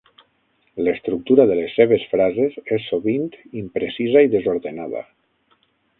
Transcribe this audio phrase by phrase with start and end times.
[0.85, 3.29] L'estructura de les seves frases és sovint
[3.63, 5.05] imprecisa i desordenada.